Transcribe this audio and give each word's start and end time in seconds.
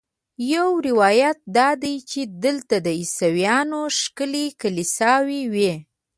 یو 0.53 0.69
روایت 0.87 1.37
دا 1.57 1.69
دی 1.83 1.95
چې 2.09 2.21
دلته 2.45 2.75
د 2.85 2.87
عیسویانو 2.99 3.81
ښکلې 3.99 4.45
کلیساوې 4.61 5.41
وې. 5.53 5.73